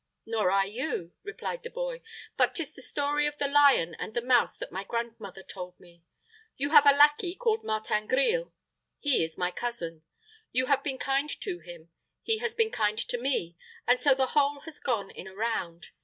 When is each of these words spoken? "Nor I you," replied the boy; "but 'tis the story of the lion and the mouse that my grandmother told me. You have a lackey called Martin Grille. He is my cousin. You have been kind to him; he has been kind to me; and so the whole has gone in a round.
"Nor 0.25 0.49
I 0.49 0.63
you," 0.65 1.11
replied 1.21 1.61
the 1.61 1.69
boy; 1.69 2.01
"but 2.35 2.55
'tis 2.55 2.73
the 2.73 2.81
story 2.81 3.27
of 3.27 3.37
the 3.37 3.47
lion 3.47 3.93
and 3.99 4.15
the 4.15 4.21
mouse 4.23 4.57
that 4.57 4.71
my 4.71 4.83
grandmother 4.83 5.43
told 5.43 5.79
me. 5.79 6.01
You 6.57 6.71
have 6.71 6.87
a 6.87 6.91
lackey 6.95 7.35
called 7.35 7.63
Martin 7.63 8.07
Grille. 8.07 8.51
He 8.97 9.23
is 9.23 9.37
my 9.37 9.51
cousin. 9.51 10.01
You 10.51 10.65
have 10.65 10.81
been 10.83 10.97
kind 10.97 11.29
to 11.41 11.59
him; 11.59 11.91
he 12.23 12.39
has 12.39 12.55
been 12.55 12.71
kind 12.71 12.97
to 12.97 13.17
me; 13.19 13.55
and 13.85 13.99
so 13.99 14.15
the 14.15 14.25
whole 14.33 14.61
has 14.61 14.79
gone 14.79 15.11
in 15.11 15.27
a 15.27 15.35
round. 15.35 15.89